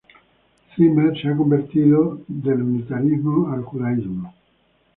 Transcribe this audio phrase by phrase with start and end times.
[0.75, 4.33] Zimmer se ha convertido del Unitarismo al Judaísmo.